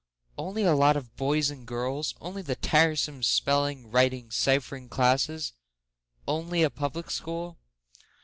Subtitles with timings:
[0.35, 2.15] Only a lot of boys and girls?
[2.19, 5.53] Only the tiresome spelling, writing, ciphering classes?
[6.27, 7.59] Only a Public School?